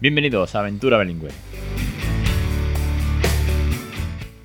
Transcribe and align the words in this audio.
Bienvenidos 0.00 0.54
a 0.54 0.60
Aventura 0.60 0.96
Bilingüe. 0.96 1.30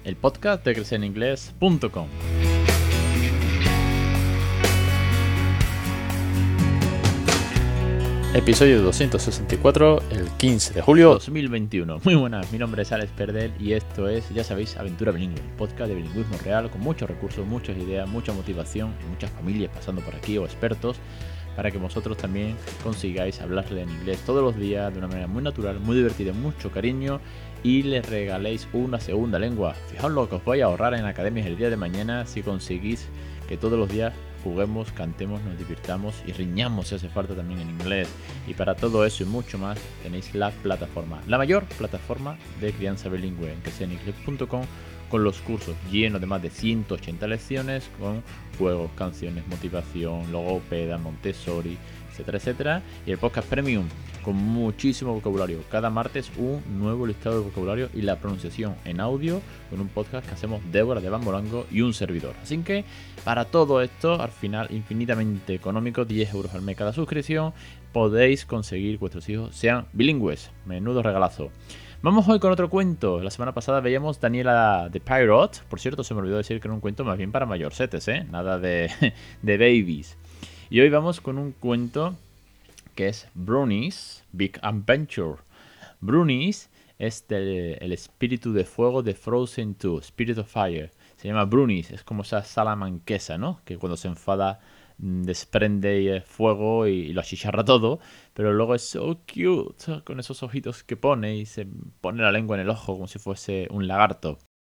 El 0.04 0.16
podcast 0.16 0.66
de 0.66 0.74
crecereningles.com. 0.74 2.08
Episodio 8.34 8.82
264, 8.82 10.02
el 10.10 10.28
15 10.38 10.74
de 10.74 10.82
julio 10.82 11.10
2021. 11.12 12.00
Muy 12.04 12.16
buenas, 12.16 12.52
mi 12.52 12.58
nombre 12.58 12.82
es 12.82 12.92
Alex 12.92 13.12
Perdel 13.12 13.54
y 13.60 13.74
esto 13.74 14.10
es, 14.10 14.28
ya 14.34 14.44
sabéis, 14.44 14.76
Aventura 14.78 15.12
Bilingüe, 15.12 15.44
podcast 15.56 15.90
de 15.90 15.98
bilingüismo 15.98 16.36
real 16.44 16.72
con 16.72 16.82
muchos 16.82 17.08
recursos, 17.08 17.46
muchas 17.46 17.78
ideas, 17.78 18.10
mucha 18.10 18.34
motivación 18.34 18.96
y 19.06 19.08
muchas 19.12 19.30
familias 19.30 19.70
pasando 19.72 20.02
por 20.02 20.16
aquí 20.16 20.36
o 20.40 20.46
expertos 20.46 20.98
para 21.56 21.72
que 21.72 21.78
vosotros 21.78 22.18
también 22.18 22.56
consigáis 22.84 23.42
hablarle 23.42 23.82
en 23.82 23.90
inglés 23.90 24.20
todos 24.26 24.44
los 24.44 24.56
días 24.56 24.92
de 24.92 25.00
una 25.00 25.08
manera 25.08 25.28
muy 25.28 25.44
natural, 25.44 25.80
muy 25.80 25.96
divertida, 25.96 26.34
mucho 26.34 26.72
cariño 26.72 27.20
y 27.64 27.84
les 27.84 28.08
regaléis 28.10 28.68
una 28.74 29.00
segunda 29.00 29.40
lengua. 29.40 29.74
Fijaos 29.90 30.12
lo 30.12 30.30
que 30.30 30.36
os 30.36 30.44
voy 30.44 30.62
a 30.62 30.66
ahorrar 30.66 30.94
en 30.94 31.06
academias 31.06 31.48
el 31.48 31.58
día 31.58 31.70
de 31.70 31.78
mañana 31.78 32.26
si 32.26 32.42
conseguís 32.42 33.08
que 33.48 33.58
todos 33.58 33.78
los 33.78 33.90
días 33.90 34.14
juguemos, 34.44 34.92
cantemos, 34.92 35.42
nos 35.44 35.58
divirtamos 35.58 36.22
y 36.28 36.34
riñamos 36.34 36.90
si 36.90 36.96
hace 36.96 37.08
falta 37.08 37.34
también 37.34 37.62
en 37.62 37.70
inglés. 37.70 38.10
Y 38.48 38.54
para 38.54 38.76
todo 38.76 39.06
eso 39.06 39.24
y 39.24 39.26
mucho 39.26 39.58
más 39.58 39.80
tenéis 40.04 40.36
la 40.36 40.52
plataforma, 40.52 41.22
la 41.28 41.38
mayor 41.38 41.64
plataforma 41.78 42.38
de 42.60 42.74
crianza 42.74 43.10
bilingüe 43.10 43.54
en 43.54 43.62
que 43.62 43.72
sea 43.72 43.88
en 43.88 43.94
inglés.com 43.94 44.66
con 45.14 45.24
los 45.24 45.42
cursos 45.42 45.76
llenos 45.92 46.20
de 46.22 46.26
más 46.26 46.42
de 46.42 46.50
180 46.50 47.28
lecciones 47.28 47.88
con 48.00 48.24
juegos, 48.58 48.90
canciones, 48.96 49.46
motivación, 49.48 50.32
logopeda, 50.32 50.98
Montessori, 50.98 51.78
etcétera, 52.10 52.38
etcétera. 52.40 52.82
Y 53.06 53.12
el 53.12 53.20
podcast 53.20 53.48
premium 53.48 53.86
con 54.24 54.36
muchísimo 54.36 55.14
vocabulario. 55.14 55.60
Cada 55.70 55.92
martes 55.92 56.32
un 56.36 56.64
nuevo 56.80 57.06
listado 57.06 57.38
de 57.38 57.46
vocabulario 57.46 57.90
y 57.94 58.02
la 58.02 58.18
pronunciación 58.18 58.74
en 58.86 59.00
audio 59.00 59.40
con 59.70 59.82
un 59.82 59.88
podcast 59.88 60.26
que 60.28 60.34
hacemos 60.34 60.62
Débora 60.72 61.00
de 61.00 61.12
Bambolango 61.12 61.68
y 61.70 61.82
un 61.82 61.94
servidor. 61.94 62.34
Así 62.42 62.58
que 62.64 62.84
para 63.24 63.46
todo 63.46 63.84
esto, 63.84 64.20
al 64.20 64.32
final 64.32 64.70
infinitamente 64.72 65.54
económico, 65.54 66.06
10 66.06 66.34
euros 66.34 66.56
al 66.56 66.64
mes 66.64 66.76
cada 66.76 66.92
suscripción, 66.92 67.54
podéis 67.92 68.46
conseguir 68.46 68.96
que 68.96 69.02
vuestros 69.02 69.30
hijos 69.30 69.56
sean 69.56 69.86
bilingües. 69.94 70.50
Menudo 70.66 71.04
regalazo. 71.04 71.52
Vamos 72.04 72.28
hoy 72.28 72.38
con 72.42 72.52
otro 72.52 72.70
cuento. 72.70 73.22
La 73.22 73.32
semana 73.32 73.54
pasada 73.54 73.80
veíamos 73.80 74.20
Daniela 74.20 74.90
de 74.92 75.00
Pirate. 75.00 75.60
Por 75.70 75.80
cierto, 75.80 76.04
se 76.04 76.14
me 76.14 76.20
olvidó 76.20 76.36
decir 76.36 76.60
que 76.60 76.68
era 76.68 76.76
un 76.76 76.82
cuento 76.82 77.06
más 77.06 77.18
bien 77.18 77.32
para 77.32 77.46
mayorcetes, 77.46 78.10
¿eh? 78.10 78.28
Nada 78.30 78.60
de, 78.60 78.92
de 79.42 79.58
babies. 79.58 80.18
Y 80.70 80.82
hoy 80.82 80.90
vamos 80.90 81.22
con 81.22 81.38
un 81.38 81.54
cuento 81.54 82.14
que 82.94 83.08
es 83.08 83.30
Brunies 83.36 84.26
Big 84.34 84.60
Adventure. 84.62 85.38
Brunies 86.02 86.70
es 87.00 87.24
el 87.30 87.94
espíritu 87.94 88.52
de 88.52 88.66
fuego 88.66 89.02
de 89.02 89.14
Frozen 89.14 89.78
2, 89.80 90.04
Spirit 90.04 90.40
of 90.40 90.52
Fire. 90.52 90.92
Se 91.16 91.30
llama 91.30 91.46
Brunies, 91.46 91.92
es 91.92 92.04
como 92.04 92.24
esa 92.24 92.44
salamanquesa, 92.44 93.38
¿no? 93.38 93.62
Que 93.64 93.78
cuando 93.78 93.96
se 93.96 94.10
enfada 94.10 94.60
desprende 95.04 96.22
fuego 96.26 96.88
y, 96.88 97.12
lo 97.12 97.22
achicharra 97.22 97.66
todo, 97.66 98.00
pero 98.34 98.54
luego 98.54 98.74
es 98.74 98.84
so 98.84 99.20
cute 99.28 100.02
con 100.06 100.20
esos 100.20 100.44
ojitos 100.44 100.84
que 100.84 100.96
pone 100.96 101.36
y 101.36 101.46
se 101.46 101.68
pone 102.00 102.24
la 102.24 102.32
lengua 102.32 102.56
en 102.56 102.62
el 102.62 102.70
ojo 102.70 102.94
como 102.94 103.08
si 103.08 103.20
fuese 103.20 103.68
un 103.70 103.88
lagarto. 103.88 104.40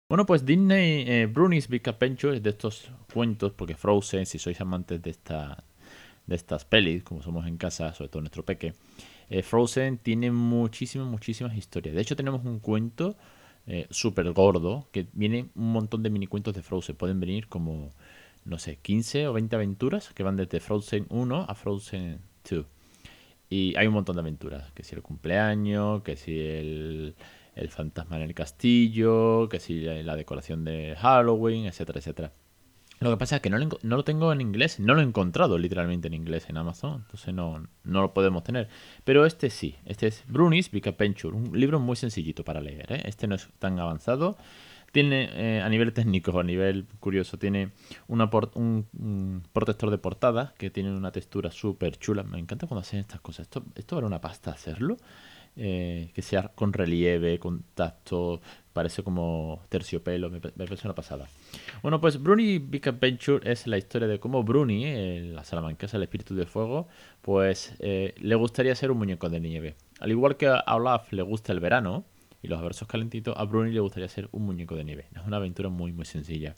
Bueno, 0.10 0.26
pues 0.26 0.46
Disney 0.46 1.04
eh, 1.08 1.26
Bruni's 1.26 1.68
Big 1.68 1.84
es 1.86 2.44
de 2.44 2.50
estos 2.50 2.90
cuentos, 3.14 3.52
porque 3.52 3.76
Frozen, 3.76 4.26
si 4.26 4.40
sois 4.40 4.60
amantes 4.62 5.02
de, 5.02 5.10
esta, 5.10 5.64
de 6.26 6.36
estas 6.36 6.66
pelis, 6.66 7.04
como 7.04 7.22
somos 7.22 7.46
en 7.48 7.58
casa, 7.58 7.94
sobre 7.94 8.10
todo 8.10 8.22
nuestro 8.22 8.46
peque, 8.46 8.74
eh, 9.30 9.42
Frozen 9.42 9.98
tiene 9.98 10.32
muchísimas, 10.32 11.08
muchísimas 11.08 11.58
historias. 11.58 11.96
De 11.96 12.02
hecho, 12.02 12.16
tenemos 12.16 12.46
un 12.46 12.60
cuento 12.60 13.18
eh, 13.66 13.88
súper 13.90 14.32
gordo, 14.32 14.88
que 14.92 15.08
viene 15.14 15.50
un 15.56 15.72
montón 15.72 16.04
de 16.04 16.10
mini 16.10 16.28
cuentos 16.28 16.54
de 16.54 16.62
Frozen. 16.62 16.96
Pueden 16.96 17.20
venir 17.20 17.48
como 17.48 17.92
no 18.46 18.60
sé, 18.60 18.78
15 18.78 19.28
o 19.28 19.34
20 19.34 19.56
aventuras 19.56 20.14
que 20.14 20.24
van 20.24 20.36
desde 20.36 20.60
Frozen 20.60 21.06
1 21.10 21.46
a 21.48 21.56
Frozen 21.56 22.20
2. 22.50 22.66
Y 23.50 23.76
hay 23.78 23.88
un 23.88 23.94
montón 23.94 24.16
de 24.16 24.22
aventuras, 24.22 24.72
que 24.72 24.84
si 24.84 24.96
el 24.96 25.02
cumpleaños, 25.02 26.02
que 26.02 26.16
si 26.16 26.40
el, 26.40 27.16
el 27.56 27.70
fantasma 27.70 28.16
en 28.18 28.24
el 28.24 28.34
castillo, 28.34 29.48
que 29.50 29.60
si 29.60 29.82
la, 29.82 30.16
decoración 30.16 30.64
de 30.64 30.96
Halloween, 30.98 31.66
etcétera, 31.66 32.00
etcétera. 32.00 32.32
Lo 33.00 33.12
que 33.12 33.18
pasa 33.18 33.36
es 33.36 33.42
que 33.42 33.50
no 33.50 33.58
lo, 33.58 33.68
no 33.82 33.98
lo, 33.98 34.04
tengo 34.04 34.32
en 34.32 34.40
inglés, 34.40 34.80
no 34.80 34.94
lo 34.94 35.02
he 35.02 35.04
encontrado 35.04 35.58
literalmente 35.58 36.08
en 36.08 36.14
inglés 36.14 36.50
en 36.50 36.58
Amazon, 36.58 37.02
entonces 37.04 37.34
no, 37.34 37.68
no 37.84 38.02
lo 38.02 38.14
podemos 38.14 38.44
tener. 38.44 38.70
Pero 39.04 39.26
este 39.26 39.50
sí, 39.50 39.76
este 39.86 40.08
es 40.08 40.24
Bruni's 40.28 40.72
Big 40.72 40.88
Adventure, 40.88 41.36
un 41.36 41.60
libro 41.60 41.80
muy 41.80 41.96
sencillito 41.96 42.44
para 42.44 42.62
leer. 42.62 42.92
¿eh? 42.94 43.02
Este 43.06 43.28
no 43.28 43.36
es 43.36 43.50
tan 43.60 43.78
avanzado. 43.80 44.38
Tiene, 44.94 45.30
eh, 45.34 45.60
a 45.60 45.68
nivel 45.70 45.92
técnico, 45.92 46.40
a 46.40 46.44
nivel 46.44 46.86
curioso, 47.00 47.40
tiene 47.40 47.72
una 48.08 48.30
un, 48.54 49.42
protector 49.52 49.90
de 49.90 49.98
portada 49.98 50.54
que 50.56 50.70
tiene 50.70 50.92
una 50.92 51.12
textura 51.12 51.50
súper 51.50 51.98
chula. 51.98 52.22
Me 52.22 52.38
encanta 52.38 52.68
cuando 52.68 52.82
hacen 52.82 53.00
estas 53.00 53.20
cosas. 53.20 53.48
Esto, 53.48 53.64
esto 53.74 53.98
era 53.98 54.06
una 54.06 54.22
pasta 54.22 54.52
hacerlo. 54.52 54.98
Eh, 55.56 56.12
que 56.14 56.22
sea 56.22 56.50
con 56.50 56.74
relieve, 56.74 57.40
con 57.40 57.64
tacto, 57.74 58.40
parece 58.72 59.02
como 59.02 59.64
terciopelo, 59.70 60.30
me, 60.30 60.40
parece 60.40 60.88
una 60.88 60.94
pasada. 60.94 61.28
Bueno, 61.82 62.00
pues 62.00 62.22
Bruni 62.22 62.60
Big 62.60 62.88
Adventure 62.88 63.52
es 63.52 63.66
la 63.66 63.80
historia 63.80 64.08
de 64.08 64.20
cómo 64.20 64.44
Bruni, 64.44 64.86
eh, 64.86 65.32
la 65.34 65.44
salamanquesa, 65.44 65.98
el 65.98 66.04
espíritu 66.04 66.36
de 66.36 66.46
fuego, 66.46 66.88
pues 67.24 67.76
le 67.80 68.36
gustaría 68.36 68.76
ser 68.76 68.92
un 68.92 69.00
muñeco 69.00 69.28
de 69.28 69.40
nieve. 69.40 69.76
Al 70.00 70.12
igual 70.12 70.38
que 70.38 70.48
a 70.48 70.76
Olaf 70.76 71.12
le 71.14 71.24
gusta 71.24 71.52
el 71.52 71.60
verano, 71.60 72.06
y 72.44 72.50
los 72.50 72.62
versos 72.62 72.88
calentitos, 72.88 73.34
a 73.38 73.46
Bruni 73.46 73.72
le 73.72 73.80
gustaría 73.80 74.10
ser 74.10 74.28
un 74.34 74.46
muñeco 74.46 74.76
de 74.76 74.84
nieve. 74.84 75.08
Es 75.16 75.26
una 75.26 75.38
aventura 75.38 75.70
muy, 75.70 75.94
muy 75.94 76.06
sencilla. 76.06 76.56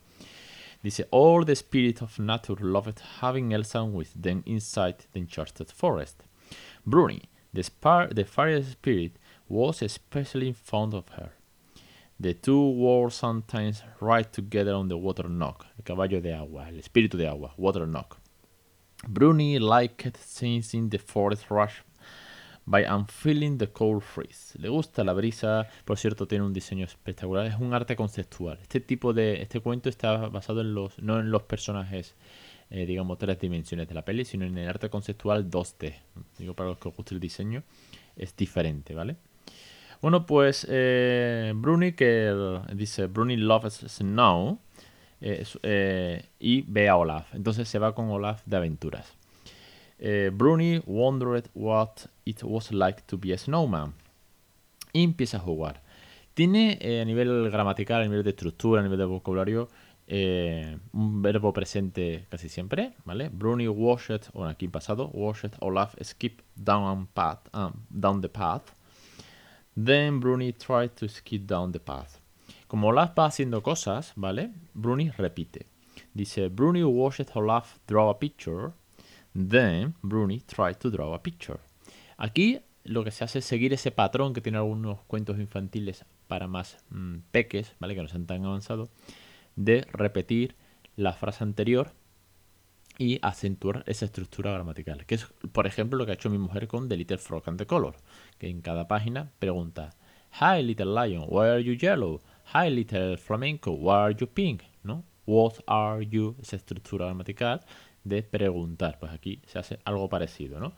Dice, 0.82 1.08
All 1.12 1.46
the 1.46 1.54
spirit 1.56 2.02
of 2.02 2.20
nature 2.20 2.58
loved 2.60 3.00
having 3.22 3.54
Elsa 3.54 3.84
with 3.84 4.10
them 4.20 4.42
inside 4.46 4.98
the 5.14 5.20
enchanted 5.20 5.72
forest. 5.72 6.24
Bruni, 6.86 7.30
the, 7.54 7.64
the 8.14 8.26
fire 8.26 8.64
spirit, 8.64 9.14
was 9.48 9.82
especially 9.82 10.54
fond 10.54 10.94
of 10.94 11.08
her. 11.10 11.32
The 12.20 12.34
two 12.34 12.72
were 12.72 13.10
sometimes 13.10 13.84
ride 14.00 14.32
together 14.32 14.74
on 14.74 14.88
the 14.88 14.98
water 14.98 15.30
knock, 15.30 15.66
el 15.78 15.84
caballo 15.84 16.22
de 16.22 16.34
agua, 16.34 16.68
el 16.68 16.80
espíritu 16.80 17.18
de 17.18 17.28
agua, 17.28 17.52
water 17.58 17.86
knock. 17.86 18.18
Bruni 19.08 19.60
liked 19.60 20.18
seeing 20.18 20.90
the 20.90 20.98
forest 20.98 21.52
rush 21.52 21.84
by 22.66 22.86
feeling 23.08 23.58
the 23.58 23.68
Cold 23.68 24.02
Freeze. 24.02 24.58
Le 24.60 24.70
gusta 24.70 25.04
la 25.04 25.14
brisa, 25.14 25.68
por 25.86 25.98
cierto, 25.98 26.28
tiene 26.28 26.46
un 26.46 26.54
diseño 26.54 26.86
espectacular. 26.86 27.46
Es 27.46 27.56
un 27.60 27.74
arte 27.74 27.96
conceptual. 27.96 28.60
Este 28.62 28.80
tipo 28.80 29.14
de. 29.14 29.42
Este 29.42 29.60
cuento 29.60 29.90
está 29.90 30.18
basado 30.30 30.62
en 30.62 30.74
los. 30.74 31.00
no 31.00 31.20
en 31.20 31.32
los 31.32 31.44
personajes, 31.44 32.16
eh, 32.70 32.86
digamos, 32.86 33.18
tres 33.18 33.40
dimensiones 33.40 33.88
de 33.88 33.94
la 33.94 34.04
peli, 34.04 34.26
sino 34.26 34.46
en 34.46 34.58
el 34.58 34.68
arte 34.68 34.90
conceptual 34.90 35.50
2D. 35.50 35.94
Digo, 36.40 36.54
para 36.54 36.70
los 36.70 36.80
que 36.80 36.90
os 36.90 36.96
guste 36.96 37.14
el 37.14 37.20
diseño, 37.20 37.64
es 38.16 38.36
diferente, 38.36 38.94
¿vale? 38.96 39.18
Bueno, 40.02 40.26
pues 40.26 40.68
eh, 40.70 41.54
Bruni, 41.56 41.94
que 41.94 42.34
dice 42.74 43.08
Bruni 43.08 43.38
loves 43.38 43.86
snow, 43.88 44.60
eh, 45.22 46.26
y 46.40 46.62
ve 46.64 46.90
a 46.90 46.98
Olaf. 46.98 47.34
Entonces 47.34 47.70
se 47.70 47.80
va 47.80 47.96
con 47.96 48.10
Olaf 48.10 48.44
de 48.46 48.58
aventuras. 48.58 49.14
Bruni 50.34 50.82
wondered 50.86 51.50
what 51.54 52.10
it 52.26 52.44
was 52.44 52.72
like 52.72 53.04
to 53.08 53.18
be 53.18 53.34
a 53.34 53.38
snowman. 53.38 53.94
Y 54.94 55.04
empieza 55.04 55.38
a 55.38 55.40
jugar. 55.40 55.82
Tiene 56.34 56.78
eh, 56.82 57.02
a 57.02 57.06
nivel 57.06 57.50
gramatical, 57.50 58.02
a 58.02 58.06
nivel 58.06 58.24
de 58.24 58.32
estructura, 58.32 58.82
a 58.82 58.84
nivel 58.84 59.00
de 59.00 59.06
vocabulario, 59.06 59.70
eh, 60.08 60.78
un 60.94 61.22
verbo 61.22 61.52
presente 61.52 62.28
casi 62.30 62.50
siempre, 62.50 62.94
¿vale? 63.06 63.30
Bruni 63.30 63.68
washed, 63.68 64.32
bueno, 64.34 64.50
aquí 64.50 64.68
pasado, 64.68 65.10
washed 65.14 65.54
Olaf 65.62 65.96
skip 66.04 66.42
down, 66.56 67.08
path, 67.08 67.48
um, 67.54 67.74
down 67.90 68.22
the 68.22 68.30
path. 68.30 68.64
Then 69.76 70.20
Bruni 70.20 70.54
tried 70.54 70.92
to 70.96 71.08
skip 71.08 71.46
down 71.48 71.72
the 71.72 71.80
path. 71.80 72.20
Como 72.68 72.90
Olaf 72.90 73.18
va 73.18 73.26
haciendo 73.26 73.62
cosas, 73.62 74.14
¿vale? 74.16 74.52
Bruni 74.74 75.10
repite. 75.10 75.68
Dice, 76.14 76.50
Bruni 76.50 76.84
watched 76.84 77.36
Olaf 77.36 77.80
draw 77.88 78.10
a 78.10 78.20
picture. 78.20 78.74
Then 79.34 79.96
Bruni 80.02 80.42
tried 80.42 80.80
to 80.80 80.90
draw 80.90 81.14
a 81.14 81.20
picture. 81.20 81.60
Aquí 82.18 82.62
lo 82.84 83.04
que 83.04 83.12
se 83.12 83.24
hace 83.24 83.40
es 83.40 83.46
seguir 83.46 83.74
ese 83.74 83.92
patrón 83.92 84.34
que 84.34 84.42
tiene 84.42 84.58
algunos 84.58 85.02
cuentos 85.02 85.40
infantiles 85.40 86.06
para 86.28 86.48
más 86.48 86.78
mm, 86.90 87.18
peques, 87.32 87.76
¿vale? 87.80 87.96
Que 87.96 88.02
no 88.02 88.08
sean 88.08 88.26
tan 88.26 88.46
avanzados, 88.46 88.90
de 89.56 89.86
repetir 89.92 90.56
la 90.96 91.14
frase 91.14 91.44
anterior 91.44 91.94
y 92.98 93.20
acentuar 93.22 93.84
esa 93.88 94.06
estructura 94.06 94.52
gramatical. 94.52 95.06
Que 95.06 95.16
es, 95.16 95.26
por 95.52 95.68
ejemplo, 95.68 95.98
lo 95.98 96.06
que 96.06 96.12
ha 96.12 96.16
hecho 96.16 96.30
mi 96.30 96.38
mujer 96.38 96.68
con 96.68 96.88
The 96.88 96.98
Little 96.98 97.18
Frog 97.18 97.44
and 97.48 97.58
the 97.58 97.66
Color, 97.66 97.96
que 98.38 98.50
en 98.50 98.62
cada 98.62 98.88
página 98.88 99.32
pregunta, 99.40 99.92
Hi 100.40 100.62
Little 100.62 100.94
Lion, 100.94 101.26
why 101.28 101.48
are 101.48 101.64
you 101.64 101.74
yellow? 101.74 102.22
Hi 102.54 102.70
Little 102.70 103.18
Flamenco, 103.18 103.72
why 103.72 103.96
are 103.96 104.16
you 104.16 104.28
pink? 104.28 104.64
¿No? 104.84 105.04
What 105.26 105.56
are 105.68 106.06
you? 106.06 106.36
Esa 106.42 106.56
estructura 106.56 107.06
gramatical 107.06 107.62
de 108.04 108.22
preguntar. 108.22 109.00
Pues 109.00 109.12
aquí 109.12 109.42
se 109.48 109.60
hace 109.60 109.80
algo 109.84 110.08
parecido, 110.08 110.60
¿no? 110.60 110.74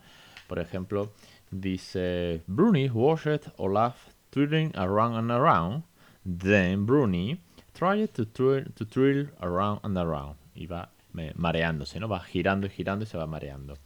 Por 0.48 0.58
ejemplo, 0.58 1.12
Dice, 1.50 2.42
Bruni 2.46 2.90
watched 2.90 3.48
Olaf 3.56 4.10
twirling 4.30 4.72
around 4.76 5.16
and 5.16 5.30
around. 5.30 5.84
Then 6.24 6.84
Bruni 6.84 7.40
tried 7.74 8.12
to 8.14 8.26
twirl, 8.26 8.64
to 8.74 8.84
twirl 8.84 9.28
around 9.40 9.80
and 9.82 9.96
around. 9.96 10.36
Y 10.54 10.66
va 10.66 10.90
mareándose, 11.36 11.98
¿no? 12.00 12.08
Va 12.08 12.20
girando 12.20 12.66
y 12.66 12.70
girando 12.70 13.04
y 13.04 13.06
se 13.06 13.16
va 13.16 13.26
mareando. 13.26 13.78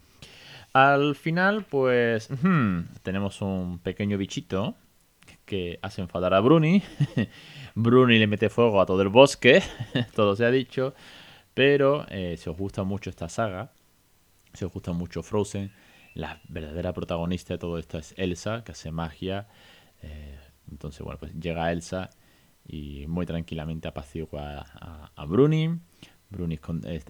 Al 0.72 1.14
final, 1.14 1.64
pues, 1.64 2.28
tenemos 3.02 3.42
un 3.42 3.78
pequeño 3.78 4.16
bichito 4.16 4.74
que 5.44 5.78
hace 5.82 6.00
enfadar 6.00 6.34
a 6.34 6.40
Bruni. 6.40 6.82
Bruni 7.74 8.18
le 8.18 8.26
mete 8.26 8.48
fuego 8.48 8.80
a 8.80 8.86
todo 8.86 9.02
el 9.02 9.08
bosque, 9.08 9.62
todo 10.16 10.34
se 10.34 10.46
ha 10.46 10.50
dicho. 10.50 10.94
Pero 11.54 12.06
eh, 12.08 12.36
si 12.38 12.48
os 12.48 12.56
gusta 12.56 12.82
mucho 12.82 13.10
esta 13.10 13.28
saga, 13.28 13.70
si 14.54 14.64
os 14.64 14.72
gusta 14.72 14.92
mucho 14.92 15.22
Frozen, 15.22 15.70
la 16.14 16.40
verdadera 16.48 16.92
protagonista 16.92 17.54
de 17.54 17.58
todo 17.58 17.78
esto 17.78 17.98
es 17.98 18.14
Elsa, 18.16 18.64
que 18.64 18.72
hace 18.72 18.90
magia. 18.90 19.48
Eh, 20.02 20.38
entonces, 20.70 21.02
bueno, 21.02 21.18
pues 21.18 21.34
llega 21.34 21.72
Elsa 21.72 22.10
y 22.66 23.06
muy 23.06 23.26
tranquilamente 23.26 23.88
apacigua 23.88 24.64
a, 24.74 25.10
a, 25.14 25.24
Bruni. 25.26 25.78
Bruni 26.30 26.58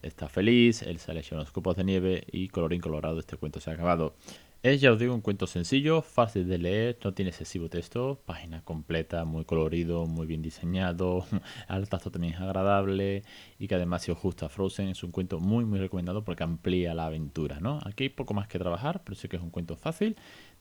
está 0.02 0.28
feliz, 0.28 0.82
Elsa 0.82 1.12
le 1.12 1.20
echa 1.20 1.37
unos 1.37 1.52
copos 1.52 1.76
de 1.76 1.84
nieve 1.84 2.25
y 2.32 2.49
colorín 2.49 2.81
colorado, 2.81 3.20
este 3.20 3.37
cuento 3.37 3.60
se 3.60 3.70
ha 3.70 3.75
acabado. 3.75 4.16
Es, 4.62 4.81
ya 4.81 4.93
os 4.93 4.99
digo, 5.00 5.12
un 5.12 5.23
cuento 5.23 5.49
sencillo, 5.49 6.03
fácil 6.03 6.47
de 6.47 6.56
leer, 6.56 6.97
no 7.03 7.12
tiene 7.14 7.31
excesivo 7.31 7.69
texto, 7.69 8.23
página 8.25 8.62
completa, 8.62 9.25
muy 9.25 9.44
colorido, 9.44 10.06
muy 10.06 10.25
bien 10.25 10.41
diseñado, 10.41 11.26
al 11.67 11.88
tacto 11.88 12.12
también 12.12 12.35
es 12.35 12.41
agradable 12.41 13.25
y 13.59 13.67
que 13.67 13.75
además 13.75 14.03
si 14.03 14.12
os 14.12 14.23
gusta 14.23 14.49
Frozen 14.49 14.91
es 14.91 15.03
un 15.03 15.11
cuento 15.11 15.41
muy 15.41 15.64
muy 15.64 15.81
recomendado 15.81 16.23
porque 16.23 16.44
amplía 16.44 16.94
la 16.94 17.06
aventura, 17.06 17.59
¿no? 17.59 17.81
Aquí 17.85 18.05
hay 18.05 18.11
poco 18.11 18.35
más 18.35 18.47
que 18.47 18.61
trabajar, 18.61 19.03
pero 19.05 19.17
sé 19.17 19.29
que 19.29 19.35
es 19.35 19.43
un 19.43 19.50
cuento 19.50 19.75
fácil 19.75 20.14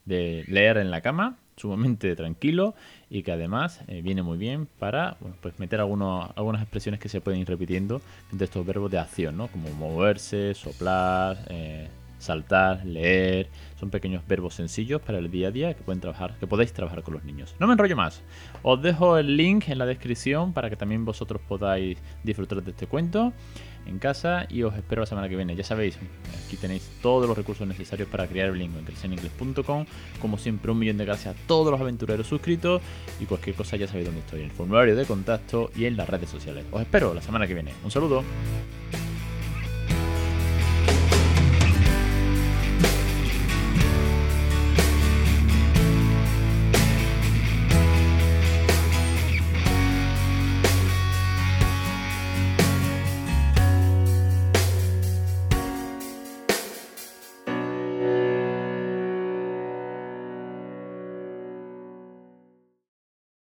de 0.06 0.45
leer 0.48 0.77
en 0.77 0.89
la 0.89 1.01
cama, 1.01 1.38
sumamente 1.56 2.15
tranquilo 2.15 2.74
y 3.07 3.21
que 3.21 3.31
además 3.33 3.81
eh, 3.88 4.01
viene 4.01 4.24
muy 4.24 4.39
bien 4.39 4.68
para 4.80 5.18
pues 5.42 5.59
meter 5.59 5.80
algunos, 5.80 6.31
algunas 6.36 6.63
expresiones 6.63 7.00
que 7.00 7.07
se 7.07 7.21
pueden 7.21 7.42
ir 7.42 7.48
repitiendo 7.48 8.01
de 8.31 8.45
estos 8.45 8.65
verbos 8.65 8.89
de 8.89 8.98
acción, 8.98 9.38
¿no? 9.38 9.48
Como 9.50 9.69
moverse, 9.69 10.56
soplar, 10.56 11.38
eh, 11.50 11.88
saltar, 12.21 12.85
leer, 12.85 13.50
son 13.79 13.89
pequeños 13.89 14.25
verbos 14.27 14.56
sencillos 14.56 15.01
para 15.01 15.18
el 15.18 15.29
día 15.31 15.50
a 15.50 15.51
día 15.51 15.73
que 15.73 15.83
pueden 15.83 16.01
trabajar, 16.01 16.38
que 16.39 16.47
podéis 16.47 16.71
trabajar 16.71 17.03
con 17.03 17.15
los 17.15 17.23
niños. 17.23 17.56
No 17.59 17.68
me 17.68 17.73
enrollo 17.73 17.95
más. 17.95 18.21
Os 18.62 18.81
dejo 18.81 19.18
el 19.18 19.35
link 19.35 19.68
en 19.69 19.77
la 19.77 19.85
descripción 19.85 20.53
para 20.53 20.69
que 20.69 20.75
también 20.75 21.03
vosotros 21.03 21.41
podáis 21.47 21.97
disfrutar 22.23 22.63
de 22.63 22.71
este 22.71 22.88
cuento 22.88 23.33
en 23.85 24.00
casa 24.00 24.45
y 24.50 24.63
os 24.63 24.75
espero 24.75 25.01
la 25.01 25.06
semana 25.06 25.27
que 25.27 25.35
viene. 25.35 25.56
Ya 25.56 25.63
sabéis, 25.63 25.97
aquí 26.45 26.57
tenéis 26.57 26.89
todos 27.01 27.27
los 27.27 27.38
recursos 27.38 27.68
necesarios 27.68 28.07
para 28.07 28.27
crear 28.27 28.51
bilingüe 28.51 28.79
en 28.79 28.85
crecereningles.com. 28.85 29.85
Como 30.21 30.38
siempre, 30.38 30.71
un 30.71 30.79
millón 30.79 30.97
de 30.97 31.06
gracias 31.06 31.35
a 31.35 31.39
todos 31.47 31.71
los 31.71 31.81
aventureros 31.81 32.27
suscritos 32.27 32.81
y 33.19 33.25
cualquier 33.25 33.56
cosa 33.56 33.77
ya 33.77 33.88
sabéis 33.88 34.06
dónde 34.06 34.21
estoy, 34.21 34.41
en 34.41 34.45
el 34.45 34.51
formulario 34.51 34.95
de 34.95 35.06
contacto 35.06 35.71
y 35.75 35.85
en 35.85 35.97
las 35.97 36.07
redes 36.07 36.29
sociales. 36.29 36.65
Os 36.71 36.81
espero 36.81 37.13
la 37.13 37.21
semana 37.21 37.47
que 37.47 37.53
viene. 37.53 37.74
Un 37.83 37.91
saludo. 37.91 38.24